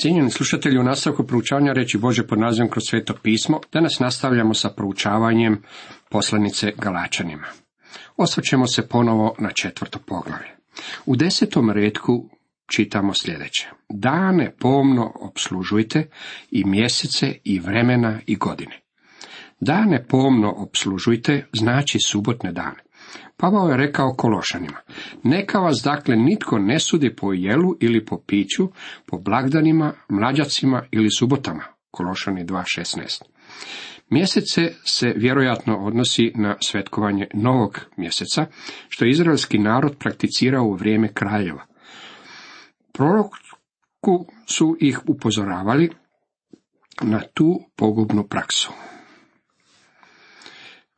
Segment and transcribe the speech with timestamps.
[0.00, 4.70] Cijenjeni slušatelji, u nastavku proučavanja reći Bože pod nazivom kroz sveto pismo, danas nastavljamo sa
[4.70, 5.62] proučavanjem
[6.10, 7.46] poslanice Galačanima.
[8.16, 10.48] Osvrćemo se ponovo na četvrto poglavlje.
[11.06, 12.30] U desetom redku
[12.66, 13.68] čitamo sljedeće.
[13.88, 16.10] Dane pomno obslužujte
[16.50, 18.80] i mjesece i vremena i godine.
[19.60, 22.87] Dane pomno obslužujte znači subotne dane.
[23.40, 24.78] Pavao je rekao Kološanima,
[25.22, 28.68] neka vas dakle nitko ne sudi po jelu ili po piću,
[29.06, 31.62] po blagdanima, mlađacima ili subotama.
[31.90, 33.22] Kološani 2.16.
[34.10, 38.46] Mjesece se vjerojatno odnosi na svetkovanje novog mjeseca,
[38.88, 41.66] što je izraelski narod prakticirao u vrijeme kraljeva.
[42.92, 45.90] Proroku su ih upozoravali
[47.02, 48.72] na tu pogubnu praksu.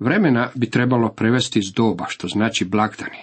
[0.00, 3.18] Vremena bi trebalo prevesti iz doba, što znači blagdani.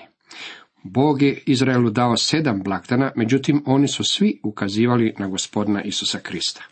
[0.84, 6.64] Bog je Izraelu dao sedam blagdana, međutim oni su svi ukazivali na gospodina Isusa Krista.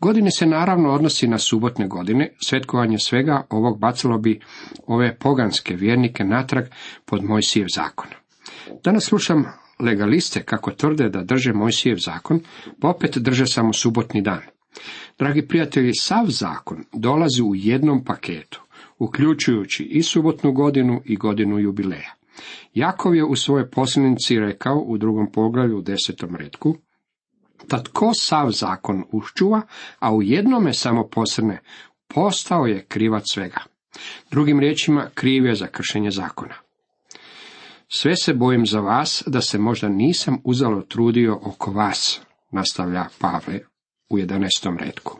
[0.00, 4.40] Godine se naravno odnosi na subotne godine, svetkovanje svega ovog bacilo bi
[4.86, 6.64] ove poganske vjernike natrag
[7.04, 8.08] pod Mojsijev zakon.
[8.84, 9.44] Danas slušam
[9.80, 12.40] legaliste kako tvrde da drže Mojsijev zakon,
[12.80, 14.42] pa opet drže samo subotni dan.
[15.18, 18.67] Dragi prijatelji, sav zakon dolazi u jednom paketu
[18.98, 22.14] uključujući i subotnu godinu i godinu jubileja.
[22.74, 26.76] Jakov je u svojoj posljednici rekao u drugom poglavlju u desetom redku,
[27.68, 29.62] da tko sav zakon uščuva,
[29.98, 31.60] a u jednome samo posrne,
[32.14, 33.60] postao je krivac svega.
[34.30, 36.54] Drugim riječima, kriv je za kršenje zakona.
[37.88, 43.60] Sve se bojim za vas, da se možda nisam uzalo trudio oko vas, nastavlja Pavle
[44.08, 44.78] u 11.
[44.78, 45.18] redku.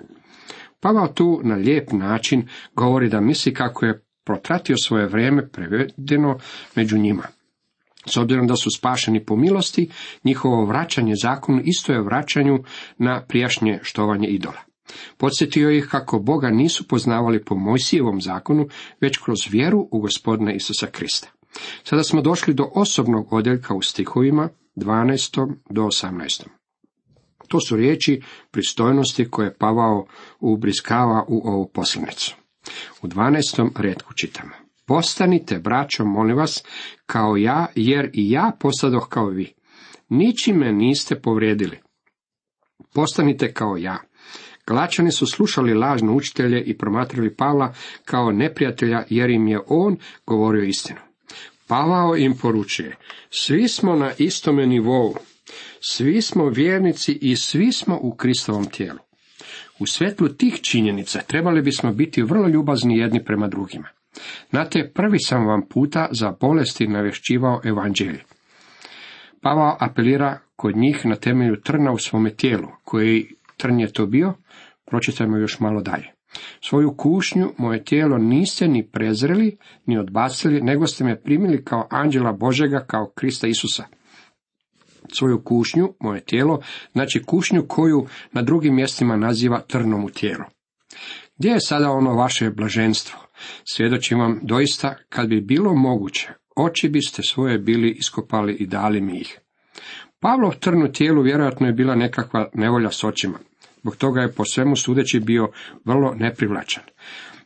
[0.81, 6.39] Pavao tu na lijep način govori da misli kako je protratio svoje vrijeme prevedeno
[6.75, 7.23] među njima.
[8.07, 9.91] S obzirom da su spašeni po milosti,
[10.25, 12.59] njihovo vraćanje zakonu isto je vraćanju
[12.99, 14.61] na prijašnje štovanje idola.
[15.17, 18.69] Podsjetio ih kako Boga nisu poznavali po Mojsijevom zakonu,
[19.01, 21.29] već kroz vjeru u gospodina Isusa Krista.
[21.85, 25.55] Sada smo došli do osobnog odjeljka u stihovima 12.
[25.71, 26.58] do 18.
[27.49, 30.07] To su riječi pristojnosti koje Pavao
[30.41, 32.37] ubriskava u ovu poslanicu.
[33.03, 33.71] U 12.
[33.77, 34.53] redku čitamo.
[34.87, 36.65] Postanite, braćo, molim vas,
[37.07, 39.53] kao ja, jer i ja postadoh kao vi.
[40.09, 41.79] Ničime niste povrijedili.
[42.95, 43.99] Postanite kao ja.
[44.67, 50.65] Galačani su slušali lažne učitelje i promatrali Pavla kao neprijatelja, jer im je on govorio
[50.65, 51.01] istinu.
[51.67, 52.97] Pavao im poručuje,
[53.31, 55.15] svi smo na istome nivou,
[55.81, 58.99] svi smo vjernici i svi smo u Kristovom tijelu.
[59.79, 63.89] U svjetlu tih činjenica trebali bismo biti vrlo ljubazni jedni prema drugima.
[64.51, 68.25] Znate, prvi sam vam puta za bolesti navješćivao evanđelje.
[69.43, 72.69] Pavao apelira kod njih na temelju trna u svome tijelu.
[72.85, 73.27] Koji
[73.57, 74.33] trn je to bio?
[74.87, 76.13] Pročitajmo još malo dalje.
[76.61, 79.57] Svoju kušnju, moje tijelo niste ni prezreli,
[79.87, 83.85] ni odbacili, nego ste me primili kao anđela Božega, kao Krista Isusa
[85.13, 86.61] svoju kušnju, moje tijelo,
[86.93, 90.45] znači kušnju koju na drugim mjestima naziva trnom u tijelu.
[91.39, 93.19] Gdje je sada ono vaše blaženstvo?
[93.65, 99.21] Svjedočim vam doista, kad bi bilo moguće, oči biste svoje bili iskopali i dali mi
[99.21, 99.39] ih.
[100.21, 103.39] Pavlov trn u tijelu vjerojatno je bila nekakva nevolja s očima.
[103.81, 105.49] Zbog toga je po svemu sudeći bio
[105.85, 106.83] vrlo neprivlačan.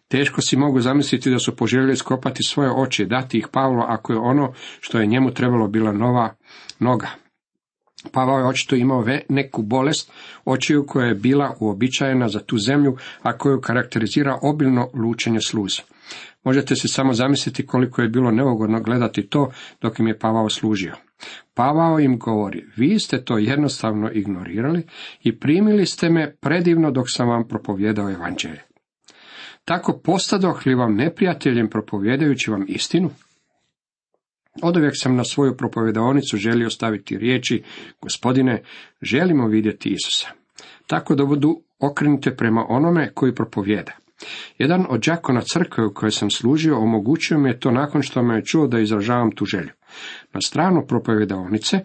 [0.08, 4.18] Teško si mogu zamisliti da su poželjeli skopati svoje oči, dati ih Pavlo ako je
[4.18, 6.34] ono što je njemu trebalo bila nova
[6.78, 7.08] noga.
[8.12, 10.12] Pavao je očito imao neku bolest
[10.44, 15.82] očiju koja je bila uobičajena za tu zemlju, a koju karakterizira obilno lučenje sluza.
[16.44, 20.94] Možete se samo zamisliti koliko je bilo neugodno gledati to dok im je Pavao služio.
[21.54, 24.82] Pavao im govori, vi ste to jednostavno ignorirali
[25.22, 28.62] i primili ste me predivno dok sam vam propovjedao evanđelje.
[29.64, 33.10] Tako postadoh li vam neprijateljem propovjedajući vam istinu?
[34.62, 37.62] Oduvijek sam na svoju propovedonicu želio staviti riječi,
[38.00, 38.62] gospodine,
[39.02, 40.28] želimo vidjeti Isusa.
[40.86, 43.92] Tako da budu okrenute prema onome koji propovjeda.
[44.58, 48.36] Jedan od đakona crkve u kojoj sam služio omogućio mi je to nakon što me
[48.36, 49.70] je čuo da izražavam tu želju.
[50.32, 51.78] Na stranu propovedonice,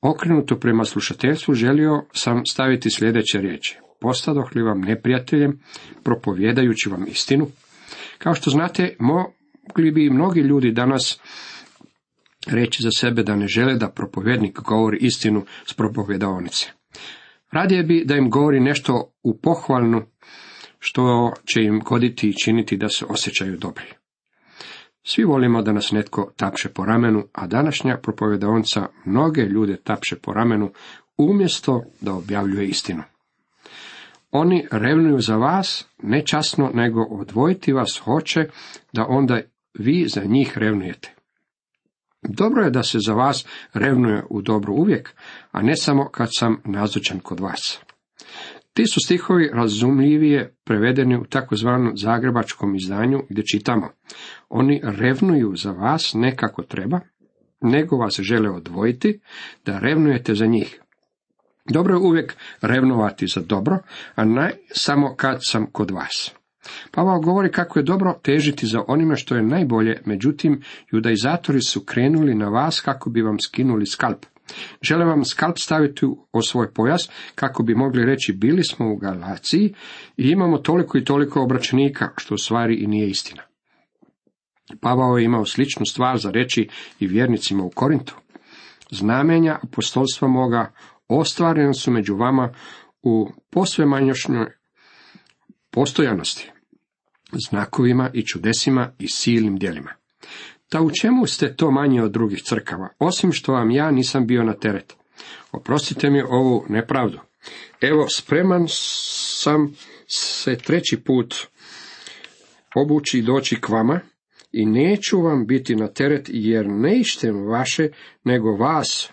[0.00, 3.78] okrenuto prema slušateljstvu, želio sam staviti sljedeće riječi.
[4.00, 5.60] Postadoh li vam neprijateljem,
[6.02, 7.46] propovjedajući vam istinu?
[8.18, 11.20] Kao što znate, mogli bi mnogi ljudi danas
[12.46, 16.66] reći za sebe da ne žele da propovjednik govori istinu s propovjedaonice.
[17.50, 20.02] Radije bi da im govori nešto u pohvalnu,
[20.78, 23.86] što će im goditi i činiti da se osjećaju dobri.
[25.02, 30.32] Svi volimo da nas netko tapše po ramenu, a današnja propovjedaonca mnoge ljude tapše po
[30.32, 30.72] ramenu
[31.18, 33.02] umjesto da objavljuje istinu.
[34.30, 38.48] Oni revnuju za vas, nečasno, nego odvojiti vas hoće,
[38.92, 39.40] da onda
[39.78, 41.14] vi za njih revnujete.
[42.22, 45.14] Dobro je da se za vas revnuje u dobro uvijek,
[45.52, 47.80] a ne samo kad sam nazočan kod vas.
[48.72, 53.90] Ti su stihovi razumljivije prevedeni u takozvanom zagrebačkom izdanju gdje čitamo.
[54.48, 57.00] Oni revnuju za vas ne kako treba,
[57.60, 59.20] nego vas žele odvojiti,
[59.66, 60.80] da revnujete za njih.
[61.70, 63.78] Dobro je uvijek revnovati za dobro,
[64.14, 66.37] a ne samo kad sam kod vas.
[66.90, 70.62] Pavao govori kako je dobro težiti za onime što je najbolje, međutim,
[70.92, 74.26] judaizatori su krenuli na vas kako bi vam skinuli skalp.
[74.82, 79.74] Žele vam skalp staviti o svoj pojas, kako bi mogli reći bili smo u Galaciji
[80.16, 83.42] i imamo toliko i toliko obračenika, što u stvari i nije istina.
[84.80, 86.68] Pavao je imao sličnu stvar za reći
[87.00, 88.14] i vjernicima u Korintu.
[88.90, 90.72] Znamenja apostolstva moga
[91.08, 92.52] ostvarena su među vama
[93.02, 94.57] u posvemanjošnjoj
[95.78, 96.50] postojanosti,
[97.32, 99.90] znakovima i čudesima i silnim djelima.
[100.68, 104.42] Ta u čemu ste to manje od drugih crkava, osim što vam ja nisam bio
[104.42, 104.94] na teret?
[105.52, 107.18] Oprostite mi ovu nepravdu.
[107.80, 109.74] Evo, spreman sam
[110.08, 111.34] se treći put
[112.74, 114.00] obući i doći k vama
[114.52, 117.88] i neću vam biti na teret jer ne ištem vaše,
[118.24, 119.10] nego vas.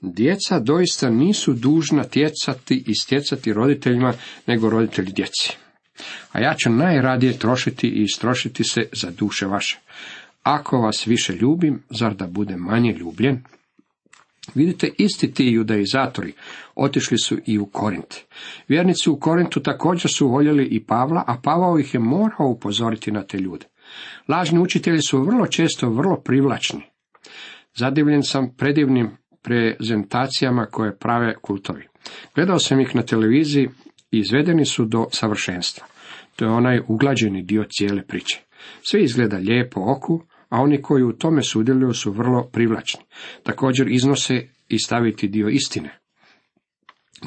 [0.00, 4.14] Djeca doista nisu dužna tjecati i stjecati roditeljima,
[4.46, 5.59] nego roditelji djeci.
[6.32, 9.78] A ja ću najradije trošiti i istrošiti se za duše vaše.
[10.42, 13.42] Ako vas više ljubim, zar da bude manje ljubljen?
[14.54, 16.32] Vidite, isti ti judaizatori
[16.74, 18.14] otišli su i u Korint.
[18.68, 23.22] Vjernici u Korintu također su voljeli i Pavla, a Pavao ih je morao upozoriti na
[23.22, 23.66] te ljude.
[24.28, 26.82] Lažni učitelji su vrlo često vrlo privlačni.
[27.74, 29.10] Zadivljen sam predivnim
[29.42, 31.88] prezentacijama koje prave kultovi.
[32.34, 33.68] Gledao sam ih na televiziji
[34.18, 35.86] izvedeni su do savršenstva.
[36.36, 38.40] To je onaj uglađeni dio cijele priče.
[38.82, 43.00] Sve izgleda lijepo oku, a oni koji u tome sudjeluju su vrlo privlačni.
[43.42, 45.98] Također iznose i staviti dio istine.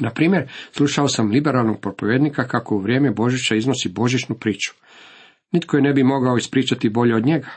[0.00, 4.74] Na primjer, slušao sam liberalnog propovjednika kako u vrijeme Božića iznosi božićnu priču.
[5.52, 7.48] Nitko je ne bi mogao ispričati bolje od njega.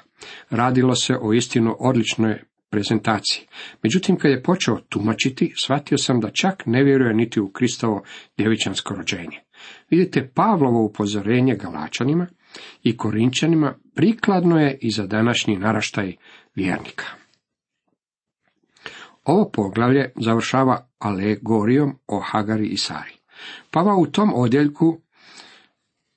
[0.50, 3.48] Radilo se o istinu odličnoj prezentaciji.
[3.84, 8.04] Međutim, kad je počeo tumačiti, shvatio sam da čak ne vjeruje niti u Kristovo
[8.38, 9.40] djevičansko rođenje.
[9.90, 12.28] Vidite, Pavlovo upozorenje Galačanima
[12.84, 16.16] i Korinčanima prikladno je i za današnji naraštaj
[16.56, 17.06] vjernika.
[19.24, 23.14] Ovo poglavlje završava alegorijom o Hagari i Sari.
[23.72, 25.02] Pava u tom odjeljku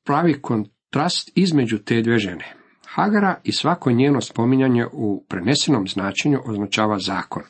[0.05, 2.59] pravi kontrast između te dvije žene.
[2.94, 7.42] Hagara i svako njeno spominjanje u prenesenom značenju označava zakon.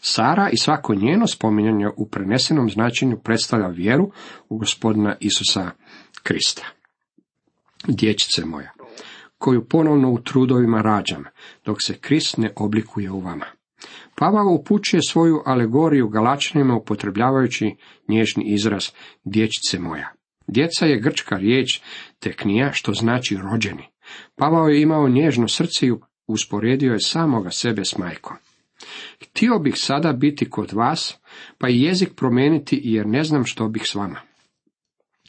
[0.00, 4.10] Sara i svako njeno spominjanje u prenesenom značenju predstavlja vjeru
[4.48, 5.70] u gospodina Isusa
[6.22, 6.66] Krista.
[7.88, 8.72] Dječice moja,
[9.38, 11.24] koju ponovno u trudovima rađam,
[11.64, 13.46] dok se Krist ne oblikuje u vama.
[14.14, 17.76] Pavao upućuje svoju alegoriju Galačanima upotrebljavajući
[18.08, 18.88] nježni izraz
[19.24, 20.12] dječice moja.
[20.46, 21.80] Djeca je grčka riječ
[22.18, 23.93] teknija, što znači rođeni.
[24.36, 25.92] Pavao je imao nježno srce i
[26.26, 28.36] usporedio je samoga sebe s majkom.
[29.22, 31.18] Htio bih sada biti kod vas,
[31.58, 34.20] pa i jezik promijeniti jer ne znam što bih s vama.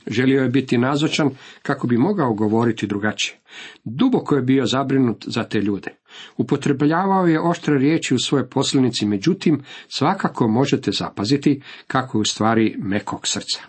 [0.07, 1.29] Želio je biti nazočan
[1.61, 3.39] kako bi mogao govoriti drugačije.
[3.83, 5.91] Duboko je bio zabrinut za te ljude.
[6.37, 12.75] Upotrebljavao je oštre riječi u svojoj posljednici, međutim, svakako možete zapaziti kako je u stvari
[12.77, 13.59] mekog srca.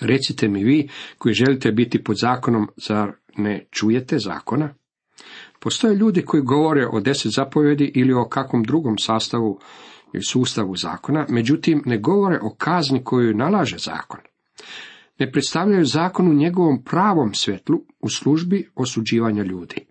[0.00, 0.88] Recite mi vi,
[1.18, 4.74] koji želite biti pod zakonom, zar ne čujete zakona?
[5.60, 9.58] Postoje ljudi koji govore o deset zapovjedi ili o kakvom drugom sastavu
[10.12, 14.20] ili sustavu zakona, međutim ne govore o kazni koju nalaže zakon.
[15.18, 19.86] Ne predstavljaju zakon u njegovom pravom svjetlu u službi osuđivanja ljudi.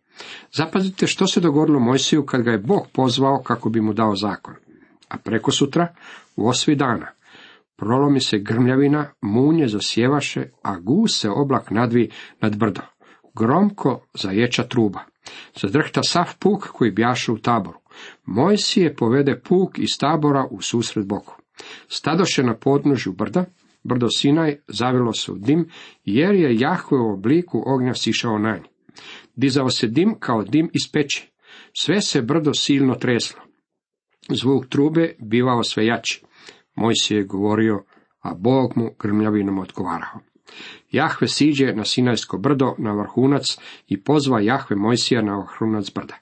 [0.52, 4.56] Zapazite što se dogodilo Mojsiju kad ga je Bog pozvao kako bi mu dao zakon.
[5.10, 5.96] A preko sutra,
[6.36, 7.08] u osvi dana,
[7.76, 12.10] prolomi se grmljavina, munje zasjevaše, a gus se oblak nadvi
[12.42, 12.82] nad brdo.
[13.36, 15.00] Gromko zaječa truba.
[15.62, 17.80] Zadrhta sav puk koji bjaše u taboru.
[18.26, 21.36] Mojsije povede puk iz tabora u susret boku.
[21.88, 23.46] Stadoše na podnožju brda,
[23.84, 25.70] brdo Sinaj zavilo se u dim,
[26.06, 28.62] jer je Jahve u obliku ognja sišao na nj.
[29.36, 31.32] Dizao se dim kao dim iz peći.
[31.80, 33.42] Sve se brdo silno treslo.
[34.30, 36.24] Zvuk trube bivao sve jači.
[36.76, 37.84] Mojsije je govorio,
[38.22, 40.31] a Bog mu grmljavinom odgovarao.
[40.92, 46.16] Jahve siđe na Sinajsko brdo na vrhunac i pozva Jahve Mojsija na vrhunac brda.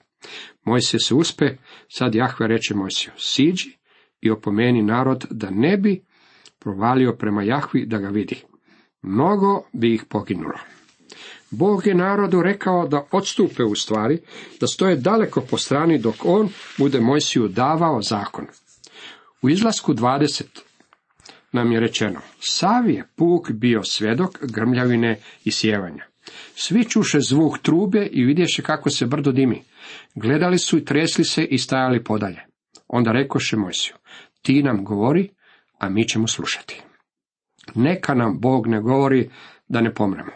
[0.64, 1.58] Mojsije se uspe,
[1.90, 3.78] sad Jahve reče Mojsiju, siđi
[4.22, 6.02] i opomeni narod da ne bi
[6.60, 8.44] provalio prema Jahvi da ga vidi.
[9.02, 10.60] Mnogo bi ih poginulo.
[11.52, 14.20] Bog je narodu rekao da odstupe u stvari,
[14.60, 18.46] da stoje daleko po strani dok on bude Mojsiju davao zakon.
[19.42, 20.44] U izlasku 20
[21.52, 26.04] nam je rečeno, sav je puk bio svjedok grmljavine i sjevanja.
[26.56, 29.64] Svi čuše zvuk trube i vidješe kako se brdo dimi.
[30.16, 32.42] Gledali su i tresli se i stajali podalje.
[32.88, 33.96] Onda rekoše Mojsiju,
[34.42, 35.30] ti nam govori,
[35.80, 36.82] a mi ćemo slušati.
[37.76, 39.30] Neka nam Bog ne govori
[39.68, 40.32] da ne pomremo.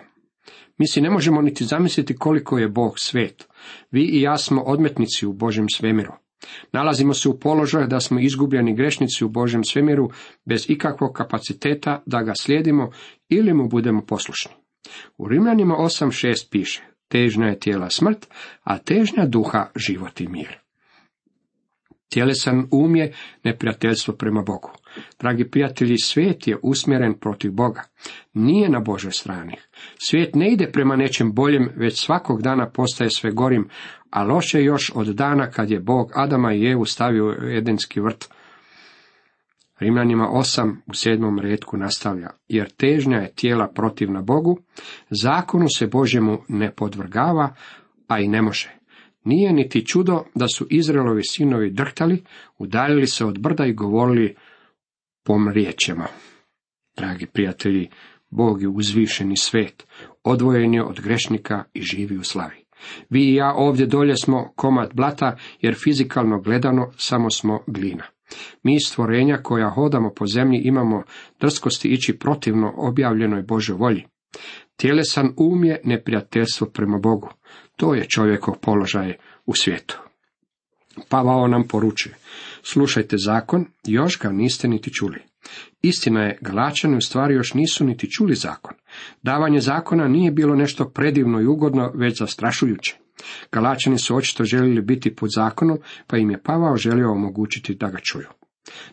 [0.78, 3.48] Mi si ne možemo niti zamisliti koliko je Bog svet.
[3.92, 6.14] Vi i ja smo odmetnici u Božem svemiru.
[6.72, 10.10] Nalazimo se u položaju da smo izgubljeni grešnici u Božem svemiru
[10.46, 12.92] bez ikakvog kapaciteta da ga slijedimo
[13.30, 14.52] ili mu budemo poslušni.
[15.18, 18.28] U Rimljanima 8.6 piše, težnja je tijela smrt,
[18.64, 20.64] a težnja duha život i mir.
[22.14, 24.72] Tjelesan um je neprijateljstvo prema Bogu.
[25.20, 27.84] Dragi prijatelji, svijet je usmjeren protiv Boga.
[28.34, 29.56] Nije na Božoj strani.
[29.98, 33.70] Svijet ne ide prema nečem boljem, već svakog dana postaje sve gorim,
[34.14, 38.30] a loše još od dana kad je Bog Adama i Evu stavio u Edenski vrt.
[39.80, 44.60] Rimljanima 8 u sedmom redku nastavlja, jer težnja je tijela protivna Bogu,
[45.10, 47.56] zakonu se Božjemu ne podvrgava,
[48.08, 48.72] a i ne može.
[49.24, 52.24] Nije niti čudo da su Izraelovi sinovi drhtali,
[52.58, 54.36] udaljili se od brda i govorili
[55.24, 56.06] pomrijećemo.
[56.98, 57.90] Dragi prijatelji,
[58.30, 59.88] Bog je uzvišeni svet,
[60.24, 62.63] odvojen je od grešnika i živi u slavi.
[63.10, 68.04] Vi i ja ovdje dolje smo komad blata, jer fizikalno gledano samo smo glina.
[68.64, 71.04] Mi stvorenja koja hodamo po zemlji imamo
[71.40, 74.04] drskosti ići protivno objavljenoj Božoj volji.
[74.76, 77.30] Tjelesan um je neprijateljstvo prema Bogu.
[77.76, 79.14] To je čovjekov položaj
[79.46, 80.00] u svijetu.
[81.10, 82.16] Pavao nam poručuje,
[82.64, 85.20] slušajte zakon, još ga niste niti čuli.
[85.82, 88.74] Istina je, Galačani u stvari još nisu niti čuli zakon.
[89.24, 92.98] Davanje zakona nije bilo nešto predivno i ugodno, već zastrašujuće.
[93.52, 97.98] Galačani su očito željeli biti pod zakonom, pa im je Pavao želio omogućiti da ga
[97.98, 98.28] čuju.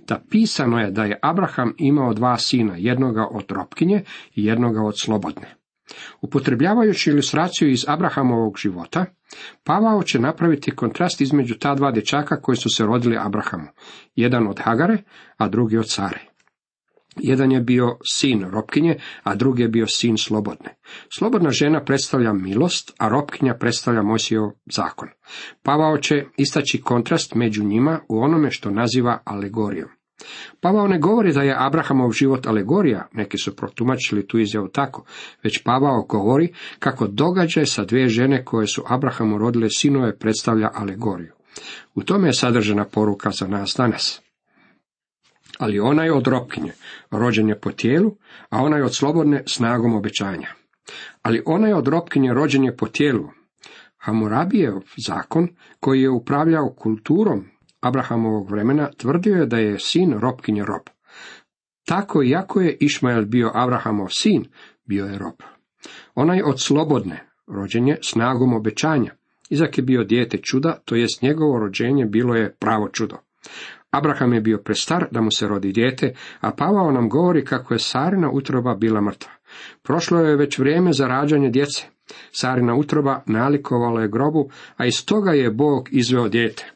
[0.06, 4.02] Da pisano je da je Abraham imao dva sina, jednoga od ropkinje
[4.34, 5.54] i jednoga od slobodne.
[6.20, 9.04] Upotrebljavajući ilustraciju iz Abrahamovog života,
[9.64, 13.68] Pavao će napraviti kontrast između ta dva dječaka koji su se rodili Abrahamu,
[14.14, 14.98] jedan od Hagare,
[15.36, 16.29] a drugi od Sare.
[17.16, 20.76] Jedan je bio sin Ropkinje, a drugi je bio sin Slobodne.
[21.18, 25.08] Slobodna žena predstavlja milost, a Ropkinja predstavlja Mojsijov zakon.
[25.62, 29.88] Pavao će istaći kontrast među njima u onome što naziva alegorijom.
[30.60, 35.04] Pavao ne govori da je Abrahamov život alegorija, neki su protumačili tu izjavu tako,
[35.44, 41.32] već Pavao govori kako događaj sa dvije žene koje su Abrahamu rodile sinove predstavlja alegoriju.
[41.94, 44.22] U tome je sadržana poruka za nas danas.
[45.60, 46.72] Ali ona je od ropkinje,
[47.10, 48.16] rođen je po tijelu,
[48.50, 50.48] a ona je od slobodne snagom obećanja.
[51.22, 53.28] Ali ona je od ropkinje rođen je po tijelu.
[53.96, 55.48] Hamurabijev zakon,
[55.80, 57.44] koji je upravljao kulturom
[57.80, 60.82] Abrahamovog vremena tvrdio je da je sin robkinje rob.
[61.86, 64.44] Tako iako je Išmael bio Abrahamov sin,
[64.84, 65.34] bio je rob.
[66.14, 69.14] Onaj od slobodne, rođen je snagom obećanja.
[69.50, 73.16] Izak je bio dijete čuda, to jest njegovo rođenje bilo je pravo čudo.
[73.90, 77.78] Abraham je bio prestar da mu se rodi dijete, a Pavao nam govori kako je
[77.78, 79.30] Sarina utroba bila mrtva.
[79.82, 81.84] Prošlo je već vrijeme za rađanje djece.
[82.32, 86.70] Sarina utroba nalikovala je grobu, a iz toga je Bog izveo dijete.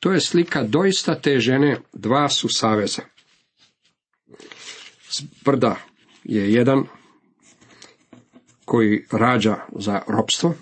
[0.00, 3.02] To je slika doista te žene, dva su saveza.
[5.44, 5.76] Brda
[6.24, 6.84] je jedan
[8.64, 10.54] koji rađa za ropstvo,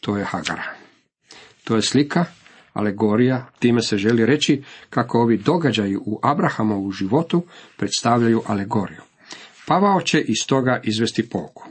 [0.00, 0.64] to je Hagara.
[1.64, 2.24] To je slika,
[2.78, 7.42] alegorija, time se želi reći kako ovi događaji u Abrahamovu životu
[7.76, 9.00] predstavljaju alegoriju.
[9.66, 11.64] Pavao će iz toga izvesti pouku.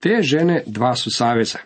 [0.00, 1.58] Te žene dva su saveza.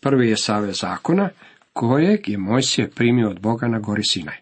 [0.00, 1.28] Prvi je savez zakona,
[1.72, 4.36] kojeg je Mojsije primio od Boga na gori Sinaj.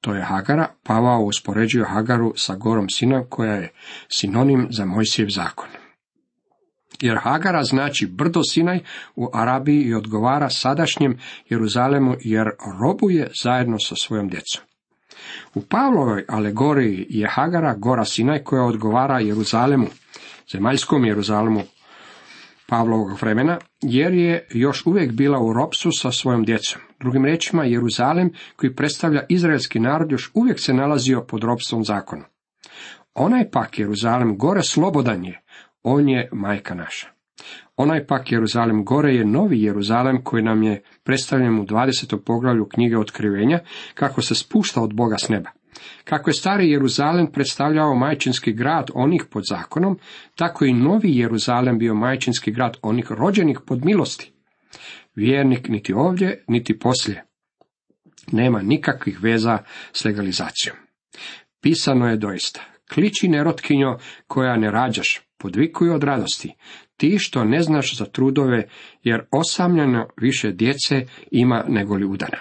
[0.00, 3.72] To je Hagara, Pavao uspoređuje Hagaru sa gorom Sinaj koja je
[4.08, 5.68] sinonim za Mojsijev zakon.
[7.02, 8.80] Jer Hagara znači brdo Sinaj
[9.16, 12.46] u Arabiji i odgovara sadašnjem Jeruzalemu jer
[12.80, 14.62] robuje zajedno sa svojom djecom.
[15.54, 19.86] U Pavlovoj alegoriji je Hagara gora Sinaj koja odgovara Jeruzalemu,
[20.52, 21.62] zemaljskom Jeruzalemu
[22.66, 26.80] Pavlovog vremena, jer je još uvijek bila u ropsu sa svojom djecom.
[27.00, 32.24] Drugim riječima, Jeruzalem, koji predstavlja izraelski narod, još uvijek se nalazio pod ropstvom zakona.
[33.14, 35.40] Onaj pak Jeruzalem gore slobodan je,
[35.88, 37.08] on je majka naša.
[37.76, 42.18] Onaj pak Jeruzalem gore je novi Jeruzalem koji nam je predstavljen u 20.
[42.26, 43.58] poglavlju knjige otkrivenja,
[43.94, 45.50] kako se spušta od Boga s neba.
[46.04, 49.98] Kako je stari Jeruzalem predstavljao majčinski grad onih pod zakonom,
[50.34, 54.32] tako i novi Jeruzalem bio majčinski grad onih rođenih pod milosti.
[55.14, 57.24] Vjernik niti ovdje, niti poslije.
[58.32, 59.58] Nema nikakvih veza
[59.92, 60.76] s legalizacijom.
[61.60, 62.60] Pisano je doista.
[62.94, 66.54] Kliči nerotkinjo koja ne rađaš, podvikuju od radosti.
[66.96, 68.68] Ti što ne znaš za trudove,
[69.02, 72.38] jer osamljeno više djece ima nego li udana.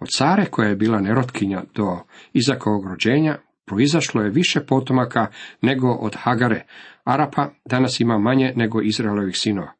[0.00, 1.98] Od care koja je bila nerotkinja do
[2.32, 5.26] Izakovog rođenja, proizašlo je više potomaka
[5.62, 6.64] nego od Hagare.
[7.04, 9.72] Arapa danas ima manje nego Izraelovih sinova.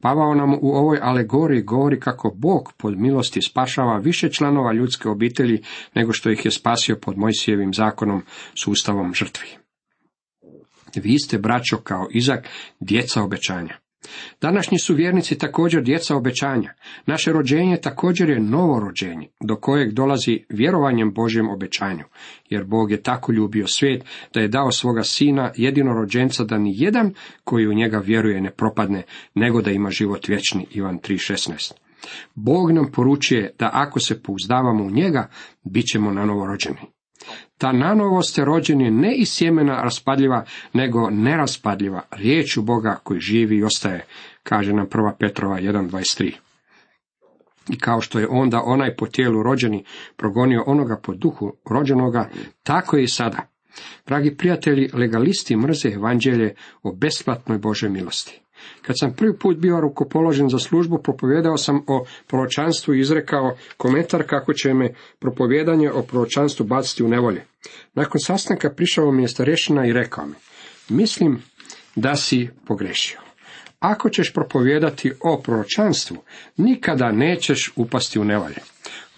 [0.00, 5.62] Pavao nam u ovoj alegoriji govori kako Bog pod milosti spašava više članova ljudske obitelji
[5.94, 8.22] nego što ih je spasio pod Mojsijevim zakonom
[8.54, 9.63] sustavom žrtvi.
[11.00, 12.48] Vi ste, braćo, kao Izak,
[12.80, 13.78] djeca obećanja.
[14.40, 16.74] Današnji su vjernici također djeca obećanja.
[17.06, 22.04] Naše rođenje također je novo rođenje, do kojeg dolazi vjerovanjem Božjem obećanju,
[22.48, 27.14] jer Bog je tako ljubio svijet da je dao svoga sina jedinorođenca da ni jedan
[27.44, 29.02] koji u njega vjeruje ne propadne,
[29.34, 30.66] nego da ima život vječni.
[30.70, 31.72] Ivan 3.16.
[32.34, 35.28] Bog nam poručuje da ako se pouzdavamo u njega,
[35.64, 36.80] bit ćemo na novo rođeni.
[37.58, 43.64] Ta nanovo ste rođeni ne iz sjemena raspadljiva, nego neraspadljiva, riječu Boga koji živi i
[43.64, 44.06] ostaje,
[44.42, 45.12] kaže nam 1.
[45.18, 46.32] Petrova 1.23.
[47.68, 49.84] I kao što je onda onaj po tijelu rođeni
[50.16, 52.30] progonio onoga po duhu rođenoga,
[52.62, 53.54] tako je i sada.
[54.06, 58.43] Dragi prijatelji, legalisti mrze evanđelje o besplatnoj Božoj milosti.
[58.82, 64.22] Kad sam prvi put bio rukopoložen za službu, propovijedao sam o proročanstvu i izrekao komentar
[64.26, 67.44] kako će me propovjedanje o proročanstvu baciti u nevolje.
[67.94, 70.34] Nakon sastanka prišao mi je starešina i rekao mi,
[70.88, 71.42] mislim
[71.96, 73.20] da si pogrešio.
[73.80, 76.16] Ako ćeš propovijedati o proročanstvu,
[76.56, 78.56] nikada nećeš upasti u nevolje.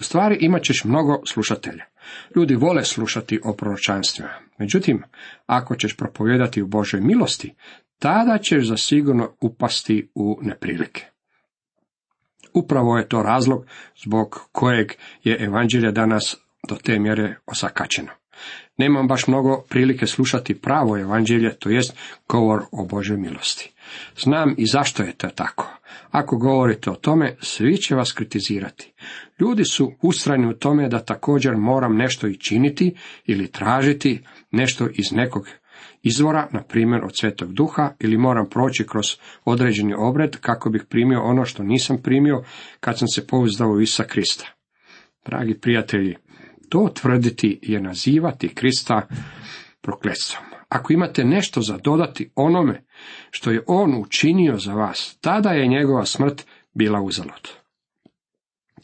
[0.01, 1.85] U stvari imat ćeš mnogo slušatelja.
[2.37, 4.31] Ljudi vole slušati o proročanstvima.
[4.59, 5.03] Međutim,
[5.47, 7.55] ako ćeš propovijedati u Božoj milosti,
[7.99, 11.05] tada ćeš zasigurno upasti u neprilike.
[12.55, 13.67] Upravo je to razlog
[14.05, 14.93] zbog kojeg
[15.25, 16.37] je evanđelje danas
[16.69, 18.11] do te mjere osakačeno.
[18.79, 21.97] Nemam baš mnogo prilike slušati pravo evanđelje, to jest
[22.29, 23.73] govor o Božoj milosti.
[24.19, 25.79] Znam i zašto je to tako.
[26.11, 28.93] Ako govorite o tome, svi će vas kritizirati.
[29.41, 35.13] Ljudi su ustrajni u tome da također moram nešto i činiti ili tražiti nešto iz
[35.13, 35.49] nekog
[36.03, 39.07] izvora, na primjer od svetog duha, ili moram proći kroz
[39.45, 42.43] određeni obred kako bih primio ono što nisam primio
[42.81, 44.47] kad sam se pouzdao u Isa Krista.
[45.25, 46.17] Dragi prijatelji,
[46.69, 49.09] to tvrditi je nazivati Krista
[49.81, 50.45] prokletstvom.
[50.69, 52.85] Ako imate nešto za dodati onome
[53.31, 57.49] što je on učinio za vas, tada je njegova smrt bila uzalud.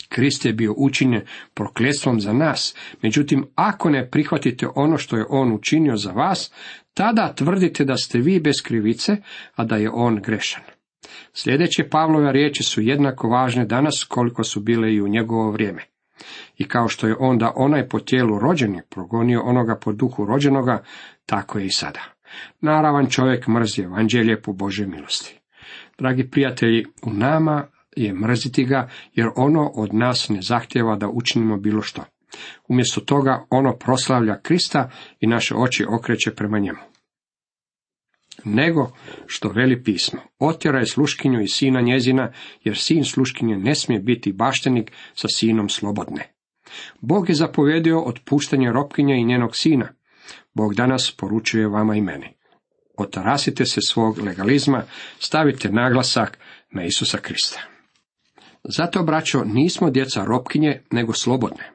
[0.08, 1.22] Krist je bio učinjen
[1.54, 6.52] prokletstvom za nas, međutim, ako ne prihvatite ono što je on učinio za vas,
[6.94, 9.16] tada tvrdite da ste vi bez krivice,
[9.54, 10.62] a da je on grešan.
[11.34, 15.82] Sljedeće Pavlove riječi su jednako važne danas koliko su bile i u njegovo vrijeme.
[16.58, 20.84] I kao što je onda onaj po tijelu rođeni progonio onoga po duhu rođenoga,
[21.26, 22.00] tako je i sada.
[22.60, 25.40] Naravan čovjek mrzi evanđelje po Božoj milosti.
[25.98, 31.56] Dragi prijatelji, u nama je mrziti ga, jer ono od nas ne zahtjeva da učinimo
[31.56, 32.04] bilo što.
[32.68, 34.90] Umjesto toga ono proslavlja Krista
[35.20, 36.78] i naše oči okreće prema njemu.
[38.44, 38.92] Nego
[39.26, 42.32] što veli pismo, otjeraj sluškinju i sina njezina,
[42.64, 46.32] jer sin sluškinje ne smije biti baštenik sa sinom slobodne.
[47.00, 49.88] Bog je zapovjedio otpuštanje ropkinje i njenog sina.
[50.54, 52.28] Bog danas poručuje vama i meni.
[52.98, 54.82] Otarasite se svog legalizma,
[55.18, 56.38] stavite naglasak
[56.70, 57.60] na Isusa Krista.
[58.64, 61.71] Zato, braćo, nismo djeca ropkinje, nego slobodne.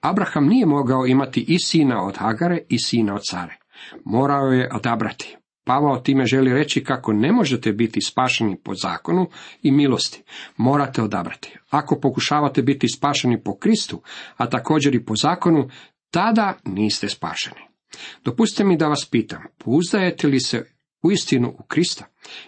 [0.00, 3.58] Abraham nije mogao imati i sina od Hagare i sina od Care.
[4.04, 5.36] Morao je odabrati.
[5.64, 9.26] Pavao time želi reći kako ne možete biti spašeni po zakonu
[9.62, 10.22] i milosti.
[10.56, 11.58] Morate odabrati.
[11.70, 14.02] Ako pokušavate biti spašeni po Kristu,
[14.36, 15.68] a također i po zakonu,
[16.10, 17.60] tada niste spašeni.
[18.24, 20.66] Dopustite mi da vas pitam, pouzdajete li se
[21.02, 22.04] uistinu u Krista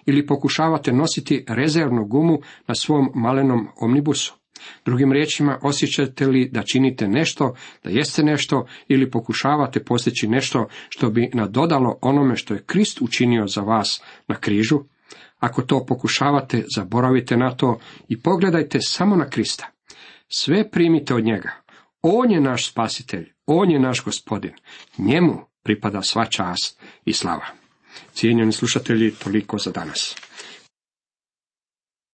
[0.06, 4.41] ili pokušavate nositi rezervnu gumu na svom malenom omnibusu?
[4.84, 11.10] Drugim riječima, osjećate li da činite nešto, da jeste nešto ili pokušavate postići nešto što
[11.10, 14.80] bi nadodalo onome što je Krist učinio za vas na križu?
[15.38, 19.66] Ako to pokušavate, zaboravite na to i pogledajte samo na Krista.
[20.28, 21.50] Sve primite od njega.
[22.02, 24.52] On je naš spasitelj, on je naš gospodin.
[24.98, 27.46] Njemu pripada sva čast i slava.
[28.12, 30.16] Cijenjeni slušatelji, toliko za danas.